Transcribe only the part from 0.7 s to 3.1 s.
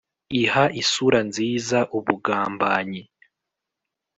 isura nziza ubugambanyi,